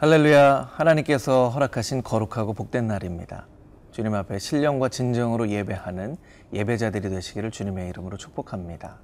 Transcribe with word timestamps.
할렐루야 0.00 0.70
하나님께서 0.76 1.50
허락하신 1.50 2.02
거룩하고 2.02 2.54
복된 2.54 2.86
날입니다. 2.86 3.46
주님 3.90 4.14
앞에 4.14 4.38
신령과 4.38 4.88
진정으로 4.88 5.50
예배하는 5.50 6.16
예배자들이 6.54 7.10
되시기를 7.10 7.50
주님의 7.50 7.90
이름으로 7.90 8.16
축복합니다. 8.16 8.96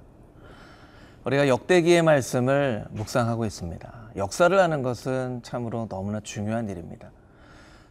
우리가 1.23 1.47
역대기의 1.49 2.01
말씀을 2.01 2.87
묵상하고 2.89 3.45
있습니다. 3.45 4.09
역사를 4.15 4.57
아는 4.57 4.81
것은 4.81 5.41
참으로 5.43 5.87
너무나 5.87 6.19
중요한 6.19 6.67
일입니다. 6.67 7.11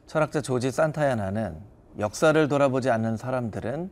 철학자 0.09 0.41
조지 0.41 0.73
산타야나는 0.73 1.61
역사를 2.01 2.49
돌아보지 2.49 2.91
않는 2.91 3.19
사람들은 3.19 3.89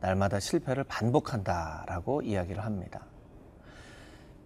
날마다 0.00 0.40
실패를 0.40 0.84
반복한다라고 0.84 2.22
이야기를 2.22 2.64
합니다. 2.64 3.02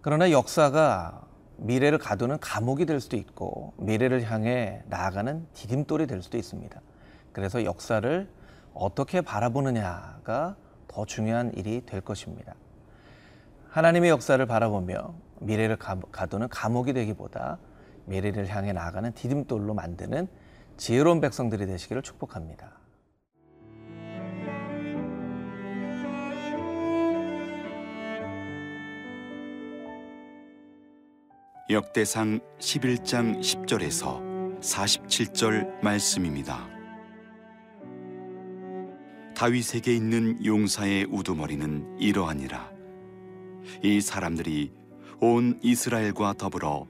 그러나 0.01 0.29
역사가 0.29 1.28
미래를 1.61 1.97
가두는 1.97 2.39
감옥이 2.39 2.85
될 2.85 2.99
수도 2.99 3.17
있고 3.17 3.73
미래를 3.77 4.23
향해 4.23 4.81
나아가는 4.87 5.45
디딤돌이 5.53 6.07
될 6.07 6.21
수도 6.21 6.37
있습니다. 6.37 6.81
그래서 7.31 7.63
역사를 7.63 8.29
어떻게 8.73 9.21
바라보느냐가 9.21 10.55
더 10.87 11.05
중요한 11.05 11.53
일이 11.53 11.85
될 11.85 12.01
것입니다. 12.01 12.55
하나님의 13.69 14.09
역사를 14.09 14.43
바라보며 14.45 15.13
미래를 15.39 15.77
가두는 15.77 16.49
감옥이 16.49 16.93
되기보다 16.93 17.59
미래를 18.05 18.47
향해 18.47 18.73
나아가는 18.73 19.13
디딤돌로 19.13 19.73
만드는 19.73 20.27
지혜로운 20.77 21.21
백성들이 21.21 21.67
되시기를 21.67 22.01
축복합니다. 22.01 22.78
역대상 31.71 32.39
11장 32.57 33.41
10절에서 33.41 34.59
47절 34.59 35.83
말씀입니다. 35.83 36.67
다윗에게 39.35 39.93
있는 39.93 40.43
용사의 40.43 41.05
우두머리는 41.11 41.99
이러하니라. 41.99 42.71
이 43.83 44.01
사람들이 44.01 44.71
온 45.19 45.59
이스라엘과 45.61 46.33
더불어 46.39 46.87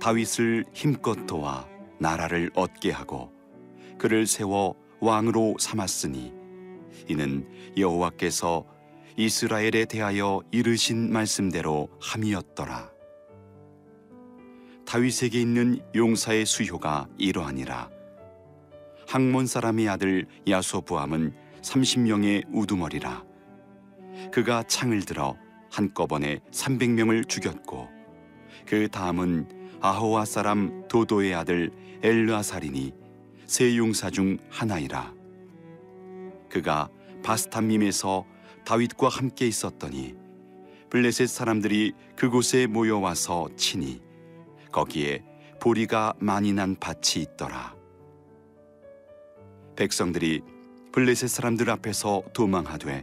다윗을 0.00 0.64
힘껏 0.72 1.24
도와 1.26 1.68
나라를 2.00 2.50
얻게 2.56 2.90
하고 2.90 3.30
그를 3.96 4.26
세워 4.26 4.74
왕으로 4.98 5.54
삼았으니 5.60 6.32
이는 7.06 7.48
여호와께서 7.78 8.66
이스라엘에 9.16 9.84
대하여 9.84 10.42
이르신 10.50 11.12
말씀대로 11.12 11.90
함이었더라. 12.00 12.95
다윗에게 14.86 15.40
있는 15.40 15.80
용사의 15.94 16.46
수효가 16.46 17.08
이러하니라. 17.18 17.90
항몬 19.08 19.46
사람의 19.46 19.88
아들 19.88 20.26
야소부함은 20.48 21.34
30명의 21.60 22.44
우두머리라. 22.52 23.24
그가 24.32 24.62
창을 24.62 25.04
들어 25.04 25.36
한꺼번에 25.70 26.38
300명을 26.52 27.28
죽였고 27.28 27.88
그 28.64 28.88
다음은 28.88 29.78
아호와 29.80 30.24
사람 30.24 30.86
도도의 30.88 31.34
아들 31.34 31.70
엘르아살이니 32.02 32.94
세 33.46 33.76
용사 33.76 34.10
중 34.10 34.38
하나이라. 34.48 35.12
그가 36.48 36.88
바스탐밈에서 37.24 38.24
다윗과 38.64 39.08
함께 39.08 39.46
있었더니 39.48 40.14
블레셋 40.90 41.28
사람들이 41.28 41.92
그곳에 42.14 42.66
모여와서 42.66 43.48
치니 43.56 44.05
거기에 44.76 45.24
보리가 45.58 46.12
많이 46.18 46.52
난 46.52 46.76
밭이 46.78 47.22
있더라. 47.22 47.74
백성들이 49.74 50.42
블레셋 50.92 51.30
사람들 51.30 51.70
앞에서 51.70 52.22
도망하되 52.34 53.02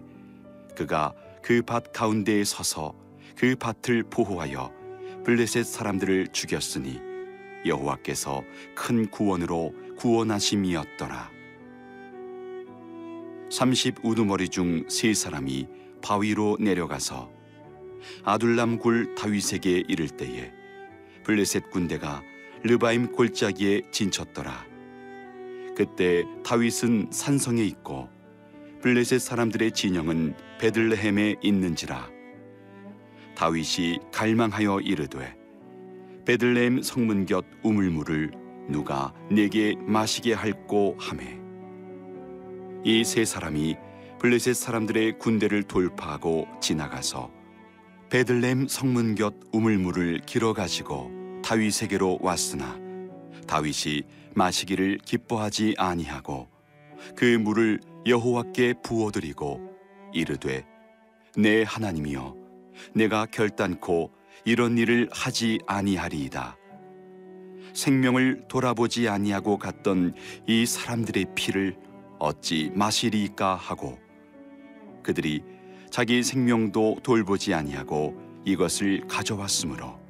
그가 0.75 1.15
그 1.41 1.63
밭 1.65 1.91
가운데에 1.91 2.43
서서 2.43 2.93
그 3.35 3.55
밭을 3.55 4.03
보호하여 4.03 4.71
블레셋 5.25 5.65
사람들을 5.65 6.27
죽였으니 6.27 6.99
여호와께서 7.65 8.43
큰 8.75 9.09
구원으로 9.09 9.73
구원하심이었더라. 9.97 11.31
30 13.49 14.05
우두머리 14.05 14.49
중 14.49 14.85
세 14.89 15.15
사람이 15.15 15.67
바위로 16.03 16.57
내려가서 16.59 17.31
아둘람 18.25 18.77
굴 18.77 19.15
다윗에게 19.15 19.85
이를 19.87 20.07
때에 20.09 20.51
블레셋 21.23 21.69
군대가 21.71 22.21
르바임 22.63 23.11
골짜기에 23.11 23.83
진쳤더라. 23.91 24.65
그때 25.75 26.23
다윗은 26.43 27.09
산성에 27.11 27.63
있고 27.63 28.09
블레셋 28.81 29.19
사람들의 29.21 29.71
진영은 29.71 30.35
베들레헴에 30.59 31.35
있는지라. 31.41 32.09
다윗이 33.35 33.99
갈망하여 34.11 34.79
이르되 34.81 35.35
베들레헴 36.25 36.83
성문 36.83 37.25
곁 37.25 37.43
우물물을 37.63 38.31
누가 38.69 39.13
내게 39.29 39.75
마시게 39.79 40.33
할꼬 40.33 40.95
하매 40.99 41.39
이 42.85 43.03
세 43.03 43.25
사람이 43.25 43.75
블레셋 44.19 44.55
사람들의 44.55 45.19
군대를 45.19 45.63
돌파하고 45.63 46.47
지나가서 46.61 47.29
베들렘 48.09 48.67
성문 48.67 49.15
곁 49.15 49.33
우물물을 49.51 50.21
길어 50.25 50.53
가지고 50.53 51.11
다윗에게로 51.43 52.19
왔으나 52.21 52.79
다윗이 53.47 54.03
마시기를 54.35 54.99
기뻐하지 55.05 55.75
아니하고 55.77 56.47
그 57.15 57.25
물을 57.25 57.79
여호와께 58.07 58.75
부어드리고 58.83 59.61
이르되 60.13 60.65
내 61.35 61.63
하나님이여 61.63 62.35
내가 62.93 63.25
결단코 63.25 64.11
이런 64.45 64.77
일을 64.77 65.09
하지 65.11 65.59
아니하리이다. 65.67 66.57
생명을 67.73 68.45
돌아보지 68.47 69.07
아니하고 69.07 69.57
갔던 69.57 70.15
이 70.47 70.65
사람들의 70.65 71.27
피를 71.35 71.77
어찌 72.19 72.71
마시리까 72.75 73.55
하고 73.55 73.99
그들이 75.01 75.43
자기 75.89 76.23
생명도 76.23 76.97
돌보지 77.03 77.53
아니하고 77.53 78.15
이것을 78.45 79.07
가져왔으므로 79.07 80.02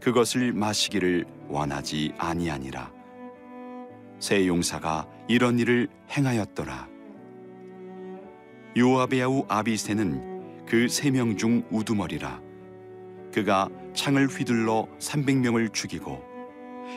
그것을 0.00 0.52
마시기를 0.52 1.24
원하지 1.48 2.12
아니하니라. 2.18 2.92
새 4.18 4.46
용사가 4.46 5.06
이런 5.28 5.58
일을 5.58 5.88
행하였더라. 6.10 6.88
요아베 8.76 9.22
아우 9.22 9.44
아비세는 9.48 10.64
그 10.66 10.86
세 10.88 11.10
명 11.10 11.36
중 11.36 11.62
우두머리라. 11.70 12.40
그가 13.32 13.68
창을 13.94 14.26
휘둘러 14.28 14.88
300명을 14.98 15.72
죽이고 15.72 16.22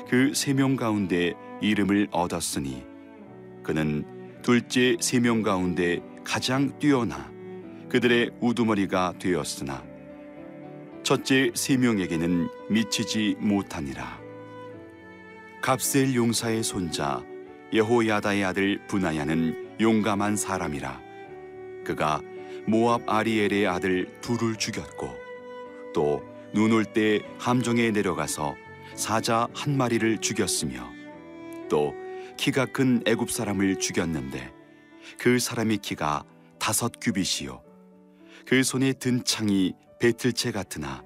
그 0.09 0.31
세 0.33 0.53
명 0.53 0.75
가운데 0.75 1.33
이름을 1.61 2.07
얻었으니 2.11 2.83
그는 3.63 4.05
둘째 4.41 4.95
세 4.99 5.19
명 5.19 5.41
가운데 5.41 5.99
가장 6.23 6.77
뛰어나 6.79 7.31
그들의 7.89 8.31
우두머리가 8.39 9.13
되었으나 9.19 9.83
첫째 11.05 11.51
세 11.53 11.77
명에게는 11.77 12.49
미치지 12.67 13.35
못하니라. 13.37 14.19
갑셀 15.61 16.15
용사의 16.15 16.63
손자 16.63 17.23
여호야다의 17.71 18.43
아들 18.43 18.79
분하야는 18.87 19.77
용감한 19.79 20.35
사람이라. 20.35 20.99
그가 21.85 22.21
모압 22.65 23.07
아리엘의 23.07 23.67
아들 23.67 24.19
둘을 24.21 24.55
죽였고 24.55 25.13
또 25.93 26.23
눈 26.55 26.71
올 26.71 26.85
때 26.85 27.19
함정에 27.37 27.91
내려가서 27.91 28.55
사자 28.95 29.47
한 29.53 29.77
마리를 29.77 30.19
죽였으며 30.19 30.89
또 31.69 31.93
키가 32.37 32.67
큰 32.67 33.03
애굽 33.05 33.29
사람을 33.29 33.77
죽였는데 33.77 34.53
그 35.19 35.37
사람의 35.37 35.79
키가 35.79 36.23
다섯 36.57 36.93
규빗이요 36.99 37.61
그 38.47 38.63
손에 38.63 38.93
든 38.93 39.23
창이 39.23 39.73
배틀채 39.99 40.51
같으나 40.51 41.03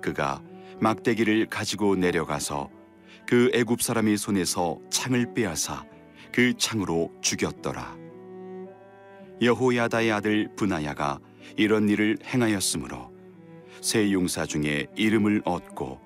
그가 0.00 0.42
막대기를 0.80 1.46
가지고 1.46 1.96
내려가서 1.96 2.70
그 3.26 3.50
애굽 3.52 3.82
사람의 3.82 4.16
손에서 4.16 4.78
창을 4.90 5.34
빼앗아 5.34 5.84
그 6.32 6.54
창으로 6.56 7.12
죽였더라. 7.20 7.96
여호야다의 9.40 10.12
아들 10.12 10.48
분하야가 10.56 11.18
이런 11.56 11.88
일을 11.88 12.18
행하였으므로 12.24 13.12
세 13.80 14.12
용사 14.12 14.46
중에 14.46 14.86
이름을 14.96 15.42
얻고 15.44 16.00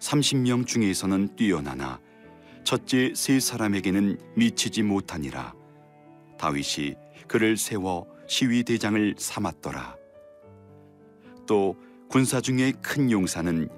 30명 0.00 0.66
중에서는 0.66 1.36
뛰어나나 1.36 2.00
첫째 2.64 3.12
세 3.14 3.40
사람에게는 3.40 4.18
미치지 4.36 4.82
못하니라. 4.82 5.54
다윗이 6.38 6.94
그를 7.26 7.56
세워 7.56 8.06
시위 8.26 8.62
대장을 8.64 9.14
삼았더라. 9.18 9.99
또 11.50 11.74
군사 12.08 12.40
중에 12.40 12.72
큰 12.80 13.10
용사는 13.10 13.68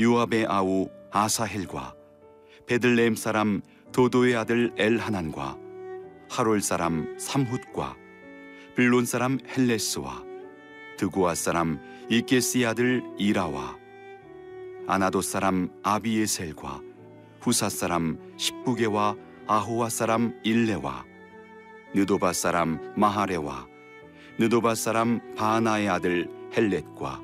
요압의 0.00 0.46
아우 0.46 0.88
아사헬과 1.12 1.94
베들레헴 2.66 3.14
사람 3.14 3.60
도도의 3.92 4.34
아들 4.34 4.72
엘하난과 4.76 5.56
하롤 6.28 6.60
사람 6.60 7.16
삼훗과 7.20 7.96
빌론 8.74 9.06
사람 9.06 9.38
헬레스와 9.46 10.24
드고아 10.96 11.36
사람 11.36 11.78
이케스의 12.08 12.66
아들 12.66 13.04
이라와 13.16 13.78
아나도 14.88 15.22
사람 15.22 15.70
아비에셀과 15.84 16.82
후사 17.42 17.68
사람 17.68 18.18
십부게와 18.38 19.14
아호와 19.46 19.88
사람 19.88 20.34
일레와 20.42 21.04
느도바 21.94 22.32
사람 22.32 22.92
마하레와 22.96 23.68
느도바 24.40 24.74
사람 24.74 25.20
바나의 25.36 25.88
아들 25.88 26.39
헬렛과 26.56 27.20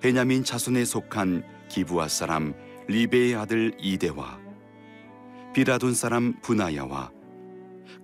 베냐민 0.00 0.44
자손에 0.44 0.84
속한 0.84 1.44
기부아 1.68 2.08
사람 2.08 2.54
리베의 2.88 3.34
아들 3.34 3.72
이데와 3.78 4.40
비라돈 5.54 5.94
사람 5.94 6.40
분하야와 6.40 7.10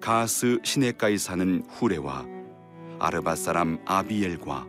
가스 0.00 0.58
시내가에 0.62 1.16
사는 1.16 1.64
후레와 1.68 2.26
아르바 2.98 3.36
사람 3.36 3.78
아비엘과 3.84 4.66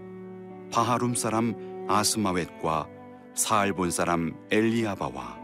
바하룸 0.72 1.16
사람 1.16 1.86
아스마웻과 1.88 2.88
사알본 3.34 3.92
사람 3.92 4.34
엘리아바와 4.52 5.40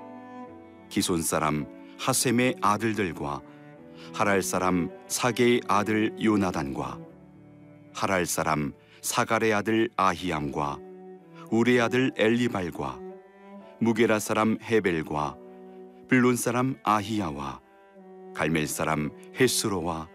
기손 0.89 1.21
사람 1.21 1.65
하셈의 1.97 2.55
아들들과 2.61 3.41
하랄 4.13 4.41
사람 4.41 4.89
사게의 5.07 5.61
아들 5.67 6.15
요나단과 6.21 6.99
하랄 7.93 8.25
사람 8.25 8.73
사갈의 9.05 9.53
아들 9.53 9.87
아히암과 9.95 10.79
우레 11.51 11.79
아들 11.79 12.11
엘리발과 12.17 12.99
무게라 13.79 14.17
사람 14.17 14.57
헤벨과 14.59 15.37
블론 16.09 16.35
사람 16.35 16.75
아히야와 16.81 17.61
갈멜 18.33 18.65
사람 18.65 19.11
헤스로와 19.39 20.09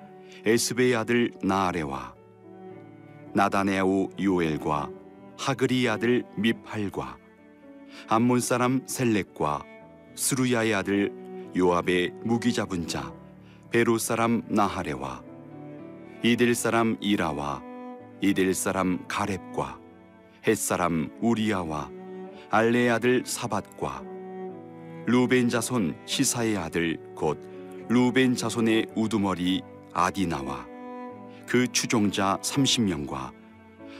에스베의 0.44 0.96
아들 0.96 1.30
나아레와 1.40 2.16
나다네아우 3.32 4.08
요엘과 4.20 4.90
하그리 5.38 5.88
아들 5.88 6.24
미팔과 6.36 7.16
암몬 8.08 8.40
사람 8.40 8.82
셀렉과 8.88 9.62
스루야의 10.16 10.74
아들 10.74 11.12
요압의 11.56 12.14
무기 12.24 12.52
잡은 12.52 12.88
자 12.88 13.12
베로 13.70 13.98
사람 13.98 14.42
나하레와 14.48 15.22
이들 16.24 16.56
사람 16.56 16.96
이라와 17.00 17.69
이들 18.22 18.52
사람 18.54 19.06
가렙과 19.08 19.78
헷 20.46 20.56
사람 20.56 21.10
우리야와 21.20 21.90
알레의 22.50 22.90
아들 22.90 23.22
사밧과 23.24 24.02
루벤 25.06 25.48
자손 25.48 25.96
시사의 26.04 26.58
아들 26.58 26.98
곧 27.14 27.40
루벤 27.88 28.36
자손의 28.36 28.88
우두머리 28.94 29.62
아디나와 29.92 30.66
그 31.46 31.66
추종자 31.72 32.38
30명과 32.42 33.32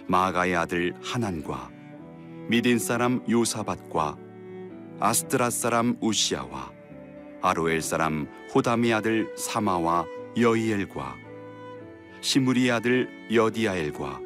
마가의 0.06 0.56
아들 0.56 0.94
하난과 1.02 1.70
미덴 2.48 2.78
사람 2.78 3.23
요사밧과 3.28 4.16
아스드랏 5.00 5.48
사람 5.50 5.96
웃시야와 6.00 6.72
아로엘 7.40 7.81
사람 7.81 8.28
호담의 8.55 8.93
아들 8.93 9.34
사마와 9.37 10.05
여이엘과 10.37 11.29
시므리의 12.20 12.70
아들 12.70 13.08
여디아엘과 13.32 14.20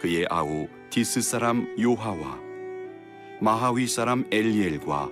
그의 0.00 0.26
아우 0.30 0.68
디스 0.90 1.20
사람 1.22 1.74
요하와 1.80 2.38
마하위 3.40 3.88
사람 3.88 4.24
엘리엘과 4.30 5.10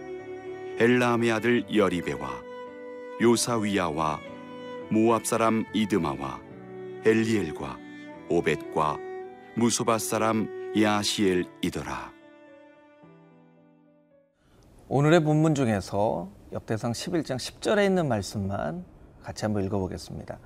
엘나암의 0.78 1.32
아들 1.32 1.76
여리배와 1.76 2.42
요사위야와 3.20 4.20
모압 4.90 5.26
사람 5.26 5.64
이드마와 5.74 6.40
엘리엘과 7.04 7.78
오벳과 8.28 8.98
무소바 9.56 9.98
사람 9.98 10.72
야시엘이더라. 10.80 12.12
오늘의 14.88 15.24
본문 15.24 15.54
중에서 15.54 16.30
역대상 16.52 16.92
11장 16.92 17.36
10절에 17.36 17.86
있는 17.86 18.08
말씀만 18.08 18.84
같이 19.22 19.44
한번 19.44 19.64
읽어보겠습니다. 19.64 20.38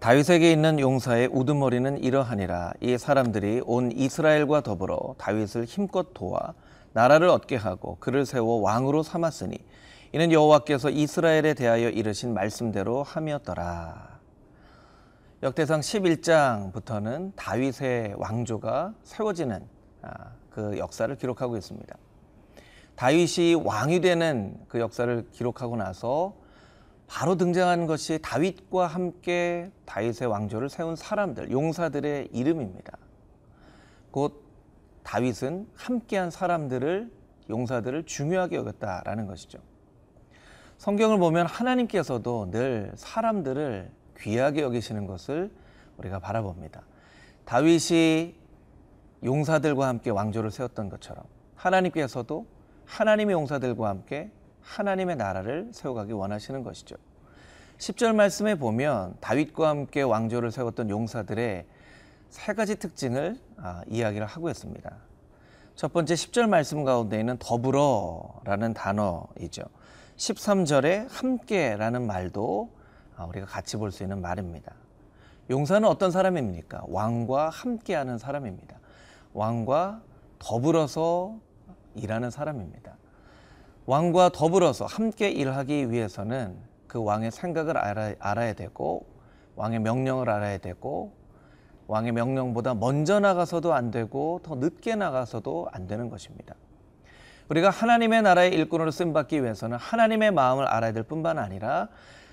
다윗에게 0.00 0.50
있는 0.50 0.80
용사의 0.80 1.28
우두머리는 1.30 2.02
이러하니라 2.02 2.72
이 2.80 2.96
사람들이 2.96 3.60
온 3.66 3.92
이스라엘과 3.92 4.62
더불어 4.62 5.14
다윗을 5.18 5.66
힘껏 5.66 6.14
도와 6.14 6.54
나라를 6.94 7.28
얻게 7.28 7.56
하고 7.56 7.98
그를 8.00 8.24
세워 8.24 8.62
왕으로 8.62 9.02
삼았으니 9.02 9.58
이는 10.12 10.32
여호와께서 10.32 10.88
이스라엘에 10.88 11.52
대하여 11.52 11.90
이르신 11.90 12.32
말씀대로 12.32 13.02
함이었더라. 13.02 14.18
역대상 15.42 15.80
11장부터는 15.80 17.32
다윗의 17.36 18.14
왕조가 18.16 18.94
세워지는 19.04 19.62
아, 20.02 20.10
그 20.48 20.78
역사를 20.78 21.14
기록하고 21.14 21.58
있습니다. 21.58 21.94
다윗이 22.96 23.54
왕이 23.54 24.00
되는 24.00 24.56
그 24.66 24.80
역사를 24.80 25.26
기록하고 25.30 25.76
나서 25.76 26.34
바로 27.10 27.34
등장한 27.34 27.86
것이 27.86 28.20
다윗과 28.22 28.86
함께 28.86 29.72
다윗의 29.84 30.28
왕조를 30.28 30.68
세운 30.68 30.94
사람들, 30.94 31.50
용사들의 31.50 32.28
이름입니다. 32.32 32.96
곧 34.12 34.44
다윗은 35.02 35.66
함께한 35.74 36.30
사람들을 36.30 37.10
용사들을 37.50 38.06
중요하게 38.06 38.56
여겼다라는 38.56 39.26
것이죠. 39.26 39.58
성경을 40.78 41.18
보면 41.18 41.46
하나님께서도 41.46 42.52
늘 42.52 42.92
사람들을 42.94 43.90
귀하게 44.20 44.62
여기시는 44.62 45.06
것을 45.06 45.50
우리가 45.98 46.20
바라봅니다. 46.20 46.82
다윗이 47.44 48.36
용사들과 49.24 49.88
함께 49.88 50.10
왕조를 50.10 50.52
세웠던 50.52 50.88
것처럼 50.88 51.24
하나님께서도 51.56 52.46
하나님의 52.86 53.32
용사들과 53.32 53.88
함께 53.88 54.30
하나님의 54.70 55.16
나라를 55.16 55.70
세워가기 55.72 56.12
원하시는 56.12 56.62
것이죠. 56.62 56.96
10절 57.78 58.14
말씀에 58.14 58.54
보면 58.54 59.16
다윗과 59.20 59.68
함께 59.68 60.02
왕조를 60.02 60.50
세웠던 60.50 60.90
용사들의 60.90 61.66
세 62.28 62.54
가지 62.54 62.76
특징을 62.76 63.36
아, 63.56 63.82
이야기를 63.88 64.26
하고 64.26 64.48
있습니다. 64.48 64.90
첫 65.74 65.92
번째 65.92 66.14
10절 66.14 66.48
말씀 66.48 66.84
가운데에는 66.84 67.38
더불어라는 67.38 68.74
단어이죠. 68.74 69.62
13절에 70.16 71.08
함께라는 71.10 72.06
말도 72.06 72.70
아, 73.16 73.24
우리가 73.24 73.46
같이 73.46 73.76
볼 73.76 73.90
수 73.90 74.02
있는 74.04 74.20
말입니다. 74.20 74.72
용사는 75.48 75.88
어떤 75.88 76.12
사람입니까? 76.12 76.84
왕과 76.86 77.48
함께하는 77.48 78.18
사람입니다. 78.18 78.78
왕과 79.32 80.02
더불어서 80.38 81.38
일하는 81.96 82.30
사람입니다. 82.30 82.99
왕과 83.86 84.30
더불어서 84.30 84.86
함께 84.86 85.30
일하기 85.30 85.90
위해서는 85.90 86.56
그 86.86 87.02
왕의 87.02 87.30
생각을 87.30 87.76
알아, 87.76 88.14
알아야 88.18 88.52
되고 88.52 89.06
왕의 89.56 89.80
명령을 89.80 90.28
알아야 90.28 90.58
되고 90.58 91.12
왕의 91.86 92.12
명령보다 92.12 92.74
먼저 92.74 93.18
나가서도 93.18 93.74
안 93.74 93.90
되고 93.90 94.40
더 94.44 94.54
늦게 94.54 94.94
나가서도 94.94 95.68
안 95.72 95.86
되는 95.86 96.08
것입니다. 96.08 96.54
우리가 97.48 97.70
하나님의 97.70 98.22
나라의 98.22 98.52
일꾼으로 98.54 98.92
쓰임 98.92 99.12
받기 99.12 99.42
위해서는 99.42 99.76
하나님의 99.76 100.30
마음을 100.30 100.66
알아야 100.66 100.92
될 100.92 101.02
뿐만 101.02 101.38
아니라 101.38 101.88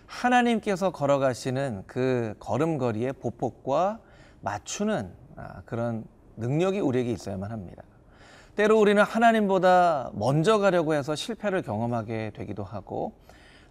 하나님께서 0.06 0.92
걸어가시는 0.92 1.84
그 1.88 2.36
걸음걸이의 2.40 3.14
보폭과 3.14 4.00
맞추는 4.42 5.12
아, 5.36 5.62
그런 5.66 6.06
능력이 6.38 6.80
우리에게 6.80 7.12
있어야만 7.12 7.52
합니다. 7.52 7.84
때로 8.58 8.80
우리는 8.80 9.04
하나님보다 9.04 10.10
먼저 10.16 10.58
가려고 10.58 10.96
해서 10.96 11.14
실패를 11.16 11.62
경험하게 11.62 12.32
되기도 12.36 12.64
하고 12.64 13.14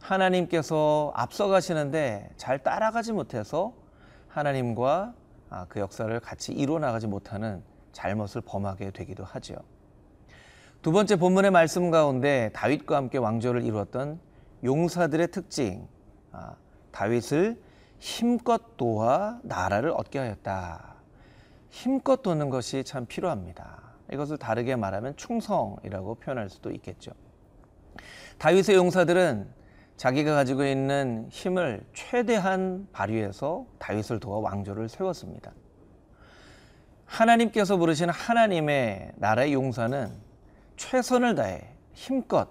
하나님께서 0.00 1.10
앞서가시는데 1.16 2.30
잘 2.36 2.62
따라가지 2.62 3.12
못해서 3.12 3.74
하나님과 4.28 5.12
아, 5.50 5.66
그 5.68 5.80
역사를 5.80 6.20
같이 6.20 6.52
이루어 6.52 6.78
나가지 6.78 7.08
못하는 7.08 7.64
잘못을 7.90 8.42
범하게 8.42 8.92
되기도 8.92 9.24
하죠. 9.24 9.56
두 10.82 10.92
번째 10.92 11.16
본문의 11.16 11.50
말씀 11.50 11.90
가운데 11.90 12.50
다윗과 12.54 12.96
함께 12.96 13.18
왕조를 13.18 13.64
이루었던 13.64 14.20
용사들의 14.62 15.32
특징, 15.32 15.88
아, 16.30 16.54
다윗을 16.92 17.60
힘껏 17.98 18.76
도와 18.76 19.40
나라를 19.42 19.90
얻게 19.90 20.20
하였다. 20.20 20.94
힘껏 21.70 22.22
도는 22.22 22.50
것이 22.50 22.84
참 22.84 23.06
필요합니다. 23.06 23.85
이것을 24.12 24.38
다르게 24.38 24.76
말하면 24.76 25.16
충성이라고 25.16 26.16
표현할 26.16 26.48
수도 26.48 26.70
있겠죠. 26.70 27.12
다윗의 28.38 28.76
용사들은 28.76 29.48
자기가 29.96 30.34
가지고 30.34 30.64
있는 30.64 31.26
힘을 31.30 31.82
최대한 31.94 32.86
발휘해서 32.92 33.66
다윗을 33.78 34.20
도와 34.20 34.38
왕조를 34.38 34.88
세웠습니다. 34.88 35.52
하나님께서 37.06 37.76
부르신 37.76 38.10
하나님의 38.10 39.12
나라의 39.16 39.54
용사는 39.54 40.10
최선을 40.76 41.34
다해 41.34 41.62
힘껏 41.94 42.48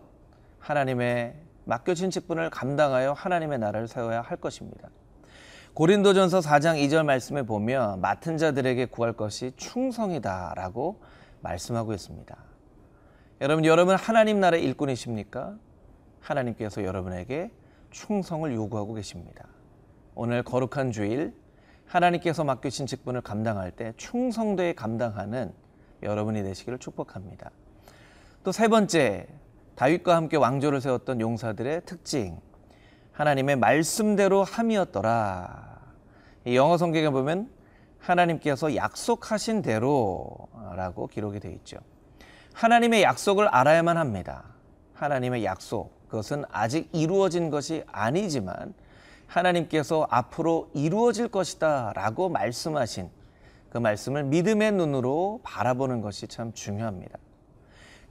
하나님의 0.59 1.35
맡겨진 1.65 2.09
직분을 2.09 2.49
감당하여 2.49 3.13
하나님의 3.13 3.59
나라를 3.59 3.87
세워야 3.87 4.21
할 4.21 4.37
것입니다. 4.37 4.89
고린도전서 5.75 6.39
4장 6.39 6.81
2절 6.87 7.05
말씀에 7.05 7.43
보면 7.43 7.99
맡은 8.01 8.37
자들에게 8.37 8.85
구할 8.85 9.13
것이 9.13 9.51
충성이다라고 9.57 11.01
말씀하고 11.45 11.93
있습니다. 11.93 12.35
여러분, 13.41 13.65
여러분 13.65 13.95
하나님 13.95 14.39
나라의 14.39 14.63
일꾼이십니까? 14.63 15.55
하나님께서 16.19 16.83
여러분에게 16.83 17.51
충성을 17.91 18.53
요구하고 18.53 18.93
계십니다. 18.95 19.45
오늘 20.15 20.43
거룩한 20.43 20.91
주일 20.91 21.33
하나님께서 21.85 22.43
맡기신 22.43 22.87
직분을 22.87 23.21
감당할 23.21 23.71
때 23.71 23.93
충성되게 23.97 24.73
감당하는 24.73 25.53
여러분이 26.01 26.41
되시기를 26.43 26.79
축복합니다. 26.79 27.51
또 28.43 28.51
세 28.51 28.67
번째, 28.67 29.27
다윗과 29.75 30.15
함께 30.15 30.37
왕조를 30.37 30.81
세웠던 30.81 31.21
용사들의 31.21 31.81
특징. 31.85 32.39
하나님의 33.11 33.55
말씀대로 33.57 34.43
함이었더라. 34.43 35.79
이 36.45 36.55
영어 36.55 36.77
성경에 36.77 37.09
보면 37.09 37.49
하나님께서 38.05 38.75
약속하신 38.75 39.61
대로라고 39.61 41.07
기록이 41.07 41.39
되어 41.39 41.51
있죠. 41.51 41.77
하나님의 42.53 43.03
약속을 43.03 43.47
알아야만 43.47 43.97
합니다. 43.97 44.43
하나님의 44.93 45.43
약속, 45.43 46.07
그것은 46.07 46.45
아직 46.51 46.87
이루어진 46.93 47.49
것이 47.49 47.83
아니지만 47.91 48.73
하나님께서 49.27 50.07
앞으로 50.09 50.69
이루어질 50.73 51.27
것이다 51.27 51.93
라고 51.95 52.29
말씀하신 52.29 53.09
그 53.69 53.77
말씀을 53.79 54.23
믿음의 54.23 54.71
눈으로 54.73 55.41
바라보는 55.43 56.01
것이 56.01 56.27
참 56.27 56.53
중요합니다. 56.53 57.17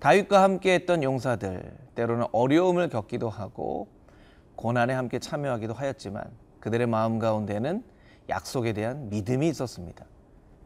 다윗과 0.00 0.42
함께 0.42 0.74
했던 0.74 1.02
용사들, 1.02 1.74
때로는 1.94 2.26
어려움을 2.32 2.90
겪기도 2.90 3.30
하고 3.30 3.88
고난에 4.56 4.92
함께 4.92 5.18
참여하기도 5.18 5.72
하였지만 5.72 6.24
그들의 6.60 6.86
마음 6.86 7.18
가운데는 7.18 7.93
약속에 8.28 8.72
대한 8.72 9.08
믿음이 9.08 9.48
있었습니다. 9.48 10.04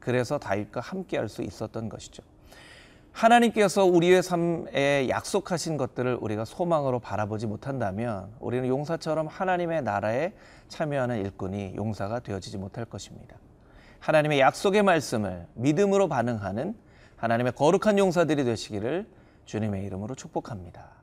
그래서 0.00 0.38
다윗과 0.38 0.80
함께 0.80 1.18
할 1.18 1.28
수 1.28 1.42
있었던 1.42 1.88
것이죠. 1.88 2.22
하나님께서 3.12 3.84
우리의 3.84 4.22
삶에 4.22 5.08
약속하신 5.08 5.76
것들을 5.76 6.18
우리가 6.20 6.44
소망으로 6.44 7.00
바라보지 7.00 7.46
못한다면 7.46 8.32
우리는 8.38 8.68
용사처럼 8.68 9.26
하나님의 9.26 9.82
나라에 9.82 10.32
참여하는 10.68 11.18
일꾼이 11.18 11.74
용사가 11.74 12.20
되어지지 12.20 12.58
못할 12.58 12.84
것입니다. 12.84 13.36
하나님의 13.98 14.38
약속의 14.38 14.84
말씀을 14.84 15.46
믿음으로 15.54 16.08
반응하는 16.08 16.76
하나님의 17.16 17.52
거룩한 17.52 17.98
용사들이 17.98 18.44
되시기를 18.44 19.08
주님의 19.46 19.84
이름으로 19.84 20.14
축복합니다. 20.14 20.97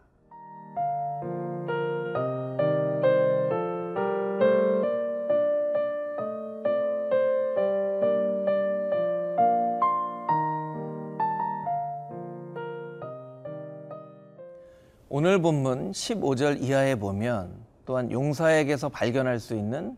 오늘 15.18 15.42
본문 15.42 15.94
15절 15.94 16.62
이하에 16.62 16.96
보면 16.96 17.56
또한 17.86 18.12
용사에게서 18.12 18.90
발견할 18.90 19.40
수 19.40 19.56
있는 19.56 19.96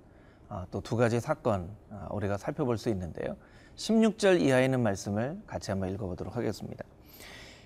아, 0.47 0.67
또두 0.69 0.95
가지 0.95 1.19
사건 1.19 1.71
아, 1.89 2.07
우리가 2.11 2.37
살펴볼 2.37 2.77
수 2.77 2.89
있는데요. 2.89 3.35
16절 3.77 4.39
이하에 4.39 4.65
있는 4.65 4.83
말씀을 4.83 5.35
같이 5.47 5.71
한번 5.71 5.91
읽어보도록 5.91 6.37
하겠습니다. 6.37 6.83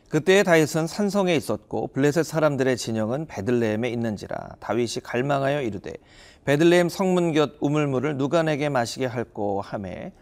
그때 0.08 0.44
다윗은 0.44 0.88
산성에 0.88 1.36
있었고 1.36 1.88
블레셋 1.88 2.24
사람들의 2.24 2.78
진영은 2.78 3.26
베들레헴에 3.26 3.90
있는지라 3.90 4.56
다윗이 4.62 5.02
갈망하여 5.04 5.62
이르되 5.62 5.92
베들레헴 6.46 6.88
성문 6.88 7.34
곁 7.34 7.56
우물물을 7.60 8.16
누가 8.16 8.44
내게 8.44 8.70
마시게 8.70 9.08
할꼬 9.08 9.60
하매 9.60 10.14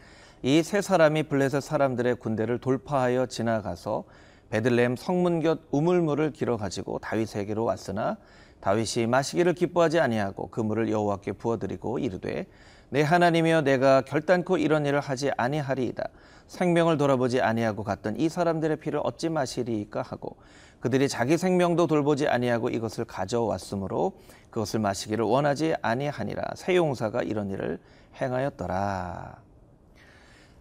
이 0.41 0.63
세 0.63 0.81
사람이 0.81 1.23
블레셋 1.23 1.61
사람들의 1.61 2.15
군대를 2.15 2.57
돌파하여 2.57 3.27
지나가서 3.27 4.05
베들레헴 4.49 4.95
성문 4.97 5.41
곁 5.41 5.59
우물물을 5.71 6.31
길어 6.31 6.57
가지고 6.57 6.99
다윗에게로 6.99 7.63
왔으나 7.63 8.17
다윗이 8.61 9.07
마시기를 9.07 9.53
기뻐하지 9.53 9.99
아니하고 9.99 10.49
그 10.49 10.59
물을 10.59 10.89
여호와께 10.89 11.33
부어드리고 11.33 11.99
이르되 11.99 12.47
내 12.89 13.01
하나님이여 13.03 13.61
내가 13.61 14.01
결단코 14.01 14.57
이런 14.57 14.85
일을 14.85 14.99
하지 14.99 15.31
아니하리이다. 15.37 16.09
생명을 16.47 16.97
돌아보지 16.97 17.41
아니하고 17.41 17.83
갔던 17.83 18.19
이 18.19 18.27
사람들의 18.27 18.77
피를 18.77 18.99
어찌 19.03 19.29
마시리이까 19.29 20.01
하고 20.01 20.37
그들이 20.79 21.07
자기 21.07 21.37
생명도 21.37 21.85
돌보지 21.85 22.27
아니하고 22.27 22.69
이것을 22.69 23.05
가져왔으므로 23.05 24.13
그것을 24.49 24.79
마시기를 24.79 25.23
원하지 25.23 25.75
아니하니라. 25.81 26.41
새 26.55 26.75
용사가 26.75 27.21
이런 27.21 27.51
일을 27.51 27.79
행하였더라. 28.19 29.37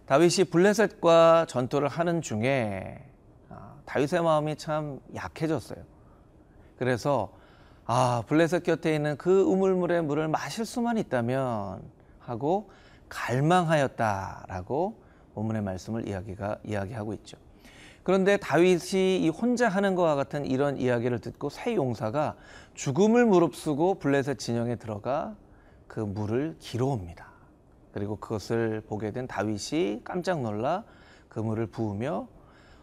다윗이 0.05 0.45
블레셋과 0.51 1.47
전투를 1.49 1.87
하는 1.87 2.21
중에 2.21 2.99
아, 2.99 3.08
다윗의 3.89 4.21
마음이 4.21 4.55
참 4.55 4.99
약해졌어요. 5.15 5.79
그래서 6.77 7.33
아 7.85 8.21
블레셋 8.27 8.61
곁에 8.61 8.93
있는 8.93 9.17
그 9.17 9.41
우물물의 9.41 10.03
물을 10.03 10.27
마실 10.27 10.63
수만 10.63 10.99
있다면 10.99 11.81
하고 12.19 12.69
갈망하였다라고 13.09 14.95
본문의 15.33 15.63
말씀을 15.63 16.07
이야기가 16.07 16.59
이야기하고 16.63 17.13
있죠. 17.15 17.39
그런데 18.03 18.37
다윗이 18.37 19.23
이 19.23 19.29
혼자 19.29 19.67
하는 19.67 19.95
것과 19.95 20.13
같은 20.13 20.45
이런 20.45 20.77
이야기를 20.77 21.17
듣고 21.17 21.49
새 21.49 21.73
용사가 21.73 22.35
죽음을 22.75 23.25
무릅쓰고 23.25 23.95
블레셋 23.95 24.37
진영에 24.37 24.75
들어가 24.75 25.35
그 25.87 25.99
물을 25.99 26.55
길어옵니다. 26.59 27.27
그리고 27.91 28.17
그것을 28.17 28.81
보게 28.81 29.09
된 29.09 29.25
다윗이 29.25 30.01
깜짝 30.03 30.41
놀라 30.41 30.83
그 31.27 31.39
물을 31.39 31.65
부으며 31.65 32.27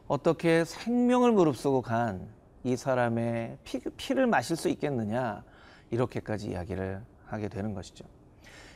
어떻게 0.09 0.65
생명을 0.65 1.33
무릅쓰고 1.33 1.83
간 1.83 2.37
이 2.67 2.75
사람의 2.77 3.59
피, 3.63 3.79
피를 3.97 4.27
마실 4.27 4.57
수 4.57 4.69
있겠느냐 4.69 5.45
이렇게까지 5.93 6.51
이야기를 6.51 7.01
하게 7.27 7.49
되는 7.49 7.75
것이죠. 7.75 8.05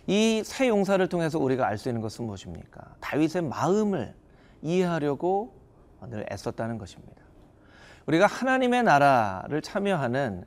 이 0.07 0.43
새 0.45 0.69
용사를 0.69 1.05
통해서 1.09 1.41
우리가 1.41 1.67
알 1.67 1.77
수 1.77 1.89
있는 1.89 2.01
것은 2.01 2.25
무엇입니까? 2.25 2.81
다윗의 3.01 3.43
마음을 3.43 4.15
이해하려고 4.63 5.53
늘 6.09 6.25
애썼다는 6.31 6.79
것입니다. 6.79 7.21
우리가 8.07 8.27
하나님의 8.27 8.85
나라를 8.85 9.61
참여하는 9.61 10.45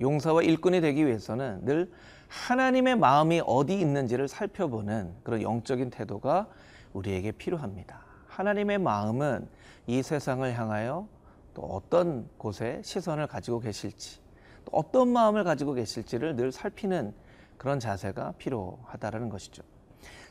용사와 0.00 0.42
일꾼이 0.42 0.80
되기 0.80 1.06
위해서는 1.06 1.66
늘 1.66 1.92
하나님의 2.28 2.96
마음이 2.96 3.42
어디 3.44 3.78
있는지를 3.78 4.26
살펴보는 4.26 5.12
그런 5.22 5.42
영적인 5.42 5.90
태도가 5.90 6.46
우리에게 6.94 7.32
필요합니다. 7.32 8.05
하나님의 8.36 8.78
마음은 8.78 9.48
이 9.86 10.02
세상을 10.02 10.58
향하여 10.58 11.08
또 11.54 11.62
어떤 11.62 12.28
곳에 12.36 12.82
시선을 12.84 13.28
가지고 13.28 13.60
계실지, 13.60 14.20
또 14.66 14.76
어떤 14.76 15.08
마음을 15.08 15.42
가지고 15.42 15.72
계실지를 15.72 16.36
늘 16.36 16.52
살피는 16.52 17.14
그런 17.56 17.80
자세가 17.80 18.34
필요하다라는 18.36 19.30
것이죠. 19.30 19.62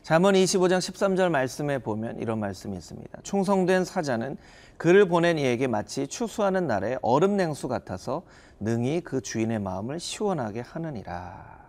잠언 0.02 0.34
25장 0.34 0.78
13절 0.78 1.30
말씀에 1.30 1.78
보면 1.78 2.20
이런 2.20 2.38
말씀이 2.38 2.76
있습니다. 2.76 3.22
충성된 3.22 3.84
사자는 3.84 4.36
그를 4.76 5.08
보낸 5.08 5.36
이에게 5.36 5.66
마치 5.66 6.06
추수하는 6.06 6.68
날에 6.68 6.96
얼음 7.02 7.36
냉수 7.36 7.66
같아서 7.66 8.22
능히 8.60 9.00
그 9.00 9.20
주인의 9.20 9.58
마음을 9.58 9.98
시원하게 9.98 10.60
하느니라. 10.60 11.66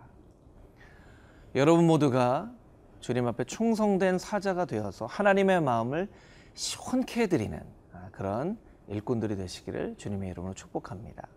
여러분 1.56 1.88
모두가 1.88 2.52
주님 3.00 3.26
앞에 3.26 3.44
충성된 3.44 4.18
사자가 4.18 4.64
되어서 4.64 5.06
하나님의 5.06 5.60
마음을 5.62 6.08
시원케 6.54 7.22
해드리는 7.22 7.60
그런 8.12 8.58
일꾼들이 8.88 9.36
되시기를 9.36 9.94
주님의 9.96 10.30
이름으로 10.30 10.54
축복합니다. 10.54 11.28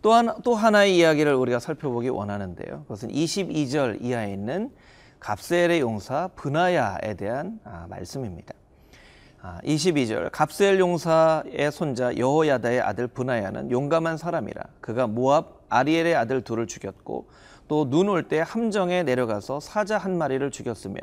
또한 0.00 0.32
또 0.44 0.54
하나의 0.54 0.96
이야기를 0.96 1.34
우리가 1.34 1.58
살펴보기 1.58 2.08
원하는데요. 2.08 2.82
그것은 2.82 3.08
22절 3.10 4.02
이하에 4.02 4.32
있는 4.32 4.70
갑셀의 5.20 5.80
용사 5.80 6.28
브나야에 6.36 7.14
대한 7.14 7.58
말씀입니다. 7.88 8.54
22절 9.64 10.30
갑셀 10.32 10.78
용사의 10.78 11.70
손자 11.72 12.16
여호야다의 12.16 12.80
아들 12.80 13.06
브나야는 13.06 13.70
용감한 13.70 14.16
사람이라 14.16 14.62
그가 14.80 15.06
모압 15.06 15.64
아리엘의 15.68 16.14
아들 16.16 16.42
둘을 16.42 16.66
죽였고 16.66 17.28
또 17.68 17.84
눈 17.88 18.08
올 18.08 18.22
때 18.28 18.40
함정에 18.40 19.02
내려가서 19.02 19.60
사자 19.60 19.98
한 19.98 20.16
마리를 20.18 20.50
죽였으며 20.50 21.00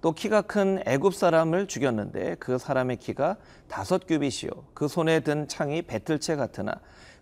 또 0.00 0.12
키가 0.12 0.42
큰 0.42 0.82
애굽 0.86 1.14
사람을 1.14 1.68
죽였는데 1.68 2.36
그 2.38 2.58
사람의 2.58 2.96
키가 2.98 3.36
다섯 3.68 4.06
규빗이요 4.06 4.50
그 4.74 4.88
손에 4.88 5.20
든 5.20 5.48
창이 5.48 5.82
배틀채 5.82 6.36
같으나 6.36 6.74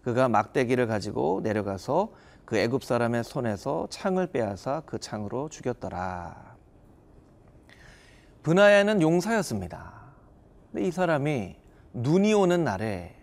그가 0.02 0.28
막대기를 0.28 0.86
가지고 0.86 1.40
내려가서 1.42 2.12
그 2.44 2.56
애굽 2.56 2.82
사람의 2.82 3.22
손에서 3.22 3.86
창을 3.90 4.26
빼앗아 4.28 4.82
그 4.86 4.98
창으로 4.98 5.48
죽였더라. 5.50 6.56
브나야는 8.42 9.02
용사였습니다. 9.02 9.92
근데 10.72 10.88
이 10.88 10.90
사람이 10.90 11.56
눈이 11.92 12.32
오는 12.32 12.64
날에 12.64 13.14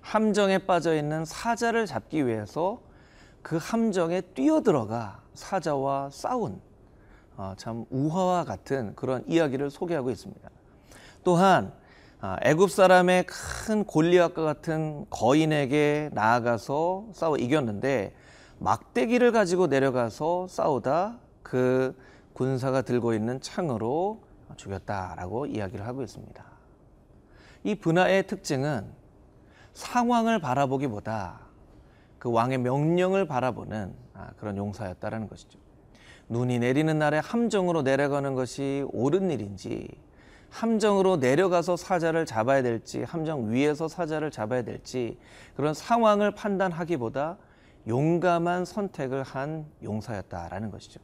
함정에 0.00 0.58
빠져 0.58 0.96
있는 0.96 1.24
사자를 1.24 1.86
잡기 1.86 2.26
위해서 2.26 2.80
그 3.48 3.56
함정에 3.56 4.20
뛰어들어가 4.20 5.22
사자와 5.32 6.10
싸운 6.12 6.60
어, 7.38 7.54
참 7.56 7.86
우화와 7.88 8.44
같은 8.44 8.94
그런 8.94 9.24
이야기를 9.26 9.70
소개하고 9.70 10.10
있습니다. 10.10 10.50
또한 11.24 11.72
아, 12.20 12.36
애굽 12.42 12.70
사람의 12.70 13.24
큰 13.24 13.84
골리앗과 13.84 14.42
같은 14.42 15.06
거인에게 15.08 16.10
나아가서 16.12 17.06
싸워 17.14 17.38
이겼는데 17.38 18.14
막대기를 18.58 19.32
가지고 19.32 19.68
내려가서 19.68 20.46
싸우다 20.48 21.18
그 21.42 21.96
군사가 22.34 22.82
들고 22.82 23.14
있는 23.14 23.40
창으로 23.40 24.20
죽였다라고 24.56 25.46
이야기를 25.46 25.86
하고 25.86 26.02
있습니다. 26.02 26.44
이 27.64 27.74
분하의 27.76 28.26
특징은 28.26 28.92
상황을 29.72 30.38
바라보기보다 30.38 31.47
그 32.18 32.30
왕의 32.30 32.58
명령을 32.58 33.26
바라보는 33.26 33.94
아, 34.14 34.30
그런 34.38 34.56
용사였다라는 34.56 35.28
것이죠. 35.28 35.58
눈이 36.28 36.58
내리는 36.58 36.98
날에 36.98 37.18
함정으로 37.18 37.82
내려가는 37.82 38.34
것이 38.34 38.84
옳은 38.92 39.30
일인지 39.30 39.88
함정으로 40.50 41.16
내려가서 41.16 41.76
사자를 41.76 42.26
잡아야 42.26 42.62
될지 42.62 43.02
함정 43.02 43.50
위에서 43.52 43.88
사자를 43.88 44.30
잡아야 44.30 44.62
될지 44.62 45.18
그런 45.56 45.74
상황을 45.74 46.32
판단하기보다 46.32 47.38
용감한 47.86 48.64
선택을 48.64 49.22
한 49.22 49.66
용사였다라는 49.82 50.70
것이죠. 50.70 51.00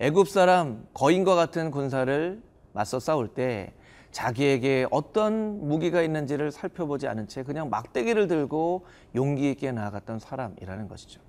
애굽 0.00 0.28
사람 0.28 0.86
거인과 0.94 1.34
같은 1.34 1.70
군사를 1.70 2.40
맞서 2.72 3.00
싸울 3.00 3.28
때 3.28 3.72
자기에게 4.10 4.86
어떤 4.90 5.68
무기가 5.68 6.02
있는지를 6.02 6.50
살펴보지 6.50 7.06
않은 7.08 7.28
채 7.28 7.42
그냥 7.42 7.70
막대기를 7.70 8.26
들고 8.26 8.86
용기 9.14 9.50
있게 9.50 9.72
나아갔던 9.72 10.18
사람이라는 10.18 10.88
것이죠. 10.88 11.20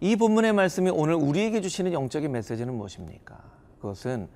이 0.00 0.16
본문의 0.16 0.52
말씀이 0.52 0.90
오늘 0.90 1.14
우리에게 1.14 1.60
주시는 1.60 1.92
영적인 1.92 2.30
메시지는 2.32 2.74
무엇입니까? 2.74 3.38
그것은 3.80 4.28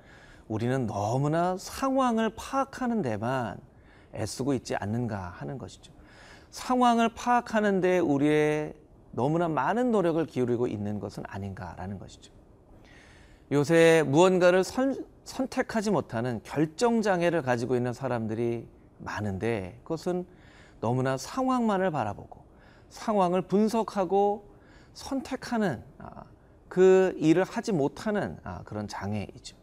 우리는 0.47 0.85
너무나 0.85 1.57
상황을 1.57 2.31
파악하는 2.35 3.01
데만 3.01 3.57
애쓰고 4.13 4.53
있지 4.53 4.75
않는가 4.75 5.17
하는 5.17 5.57
것이죠. 5.57 5.91
상황을 6.51 7.09
파악하는 7.09 7.81
데 7.81 7.99
우리의 7.99 8.73
너무나 9.11 9.47
많은 9.47 9.91
노력을 9.91 10.23
기울이고 10.25 10.67
있는 10.67 10.99
것은 10.99 11.23
아닌가라는 11.27 11.99
것이죠. 11.99 12.31
요새 13.51 14.03
무언가를 14.07 14.63
선, 14.63 15.05
선택하지 15.23 15.91
못하는 15.91 16.41
결정장애를 16.43 17.41
가지고 17.43 17.75
있는 17.75 17.93
사람들이 17.93 18.67
많은데 18.97 19.79
그것은 19.83 20.25
너무나 20.81 21.17
상황만을 21.17 21.91
바라보고 21.91 22.43
상황을 22.89 23.43
분석하고 23.43 24.49
선택하는 24.93 25.83
아, 25.99 26.23
그 26.67 27.13
일을 27.17 27.43
하지 27.43 27.71
못하는 27.71 28.37
아, 28.43 28.61
그런 28.63 28.87
장애이죠. 28.87 29.55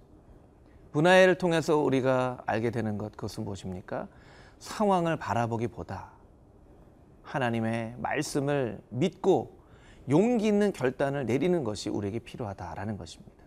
분하회를 0.93 1.39
통해서 1.39 1.77
우리가 1.79 2.43
알게 2.47 2.71
되는 2.71 2.99
것 2.99 3.13
그것은 3.13 3.45
무엇입니까? 3.45 4.09
상황을 4.59 5.17
바라보기보다 5.17 6.13
하나님의 7.23 7.97
말씀을 7.99 8.81
믿고 8.91 9.59
용기 10.11 10.47
있는 10.47 10.73
결단을 10.73 11.27
내리는 11.27 11.65
것이 11.65 11.89
우리에게 11.89 12.19
필요하다라는 12.21 12.97
것입니다. 12.97 13.42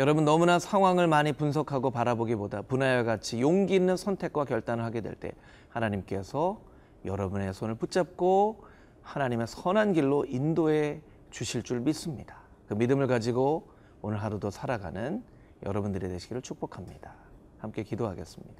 여러분 0.00 0.24
너무나 0.24 0.58
상황을 0.58 1.08
많이 1.08 1.34
분석하고 1.34 1.90
바라보기보다 1.90 2.62
분하와 2.62 3.02
같이 3.02 3.42
용기 3.42 3.74
있는 3.74 3.98
선택과 3.98 4.46
결단을 4.46 4.82
하게 4.82 5.02
될 5.02 5.14
때 5.14 5.32
하나님께서 5.68 6.58
여러분의 7.04 7.52
손을 7.52 7.74
붙잡고 7.74 8.64
하나님의 9.02 9.46
선한 9.46 9.92
길로 9.92 10.24
인도해 10.24 11.02
주실 11.28 11.62
줄 11.64 11.80
믿습니다. 11.80 12.36
그 12.66 12.72
믿음을 12.72 13.08
가지고 13.08 13.68
오늘 14.00 14.22
하루도 14.22 14.48
살아가는 14.48 15.22
여러분들이 15.66 16.08
되시기를 16.08 16.40
축복합니다. 16.40 17.12
함께 17.58 17.82
기도하겠습니다. 17.82 18.54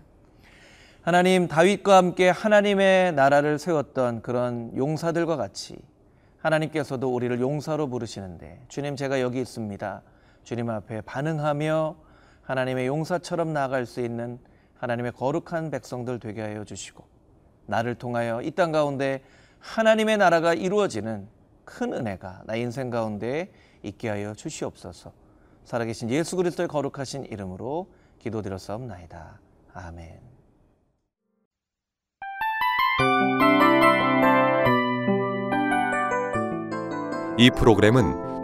하나님 1.01 1.49
다윗과 1.49 1.97
함께 1.97 2.29
하나님의 2.29 3.15
나라를 3.15 3.59
세웠던 3.59 4.21
그런 4.21 4.77
용사들과 4.77 5.39
같이 5.39 5.79
하나님께서도 6.41 7.15
우리를 7.15 7.41
용사로 7.41 7.89
부르시는데 7.89 8.63
주님 8.69 8.97
제가 8.97 9.23
여기 9.23 9.41
있습니다. 9.41 10.03
주님 10.45 10.71
앞에 10.71 11.01
반응하며 11.03 11.97
하나님의 12.43 12.87
용사처럼 12.87 13.53
나아갈 13.53 13.87
수 13.87 14.01
있는 14.01 14.39
하나님의 14.79 15.13
거룩한 15.13 15.71
백성들 15.71 16.19
되게 16.21 16.43
하여 16.43 16.65
주시고 16.65 17.05
나를 17.67 17.95
통하여 17.95 18.43
이 18.43 18.51
땅 18.51 18.73
가운데 18.73 19.23
하나님의 19.61 20.17
나라가 20.19 20.55
이루어지는 20.55 21.29
큰 21.65 21.93
은혜가 21.93 22.43
나 22.47 22.57
인생 22.57 22.91
가운데 22.91 23.53
있게 23.83 24.09
하여 24.09 24.35
주시옵소서. 24.35 25.13
살아계신 25.65 26.11
예수 26.11 26.37
그리스도의 26.37 26.67
거룩하신 26.69 27.27
이름으로 27.27 27.89
기도드렸사옵나이다. 28.19 29.39
아멘. 29.75 30.21
이 37.39 37.51
프로그램은 37.51 38.30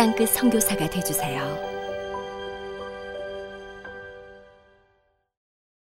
땅끝 0.00 0.30
성교사가 0.30 0.88
되주세요 0.88 1.69